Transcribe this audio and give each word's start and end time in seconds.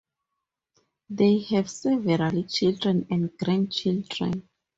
They 1.11 1.41
have 1.51 1.69
several 1.69 2.41
children 2.45 3.05
and 3.11 3.37
grand 3.37 3.71
children. 3.71 4.49